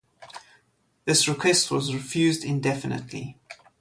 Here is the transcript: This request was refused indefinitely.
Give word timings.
This 1.05 1.27
request 1.27 1.69
was 1.69 1.93
refused 1.93 2.43
indefinitely. 2.43 3.37